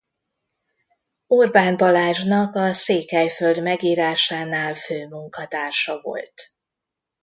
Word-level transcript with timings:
Orbán 1.27 1.77
Balázsnak 1.77 2.55
a 2.55 2.73
Székelyföld 2.73 3.61
megírásánál 3.61 4.73
főmunkatársa 4.75 6.01
volt. 6.01 6.33